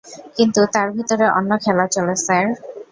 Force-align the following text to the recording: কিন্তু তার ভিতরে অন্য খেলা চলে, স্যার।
কিন্তু 0.37 0.61
তার 0.73 0.87
ভিতরে 0.95 1.25
অন্য 1.37 1.51
খেলা 1.63 1.85
চলে, 1.95 2.15
স্যার। 2.25 2.45